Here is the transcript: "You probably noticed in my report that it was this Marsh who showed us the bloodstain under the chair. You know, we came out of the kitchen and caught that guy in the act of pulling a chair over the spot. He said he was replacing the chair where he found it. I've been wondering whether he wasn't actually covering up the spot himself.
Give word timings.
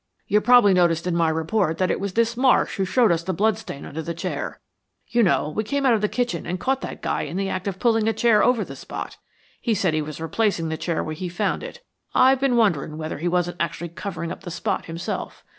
"You 0.27 0.41
probably 0.41 0.73
noticed 0.73 1.05
in 1.05 1.15
my 1.15 1.29
report 1.29 1.77
that 1.77 1.91
it 1.91 1.99
was 1.99 2.13
this 2.13 2.35
Marsh 2.35 2.77
who 2.77 2.85
showed 2.85 3.11
us 3.11 3.21
the 3.21 3.35
bloodstain 3.35 3.85
under 3.85 4.01
the 4.01 4.15
chair. 4.15 4.59
You 5.07 5.21
know, 5.21 5.49
we 5.55 5.63
came 5.63 5.85
out 5.85 5.93
of 5.93 6.01
the 6.01 6.09
kitchen 6.09 6.47
and 6.47 6.59
caught 6.59 6.81
that 6.81 7.03
guy 7.03 7.21
in 7.21 7.37
the 7.37 7.49
act 7.49 7.67
of 7.67 7.77
pulling 7.77 8.07
a 8.07 8.13
chair 8.13 8.43
over 8.43 8.65
the 8.65 8.75
spot. 8.75 9.17
He 9.61 9.75
said 9.75 9.93
he 9.93 10.01
was 10.01 10.19
replacing 10.19 10.69
the 10.69 10.75
chair 10.75 11.03
where 11.03 11.13
he 11.13 11.29
found 11.29 11.61
it. 11.61 11.83
I've 12.15 12.39
been 12.41 12.55
wondering 12.55 12.97
whether 12.97 13.19
he 13.19 13.27
wasn't 13.27 13.57
actually 13.59 13.89
covering 13.89 14.31
up 14.31 14.41
the 14.41 14.49
spot 14.49 14.85
himself. 14.85 15.45